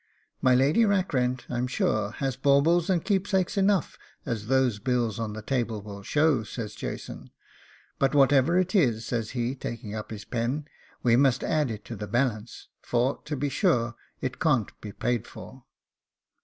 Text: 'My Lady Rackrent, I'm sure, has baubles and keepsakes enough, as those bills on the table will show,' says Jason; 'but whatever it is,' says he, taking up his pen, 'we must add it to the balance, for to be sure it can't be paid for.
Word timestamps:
'My 0.41 0.55
Lady 0.55 0.83
Rackrent, 0.83 1.45
I'm 1.47 1.67
sure, 1.67 2.09
has 2.13 2.35
baubles 2.35 2.89
and 2.89 3.05
keepsakes 3.05 3.55
enough, 3.55 3.99
as 4.25 4.47
those 4.47 4.79
bills 4.79 5.19
on 5.19 5.33
the 5.33 5.43
table 5.43 5.79
will 5.83 6.01
show,' 6.01 6.41
says 6.41 6.73
Jason; 6.73 7.29
'but 7.99 8.15
whatever 8.15 8.57
it 8.57 8.73
is,' 8.73 9.05
says 9.05 9.29
he, 9.37 9.53
taking 9.53 9.93
up 9.93 10.09
his 10.09 10.25
pen, 10.25 10.65
'we 11.03 11.17
must 11.17 11.43
add 11.43 11.69
it 11.69 11.85
to 11.85 11.95
the 11.95 12.07
balance, 12.07 12.67
for 12.81 13.21
to 13.25 13.35
be 13.37 13.47
sure 13.49 13.93
it 14.21 14.39
can't 14.39 14.71
be 14.81 14.91
paid 14.91 15.27
for. 15.27 15.65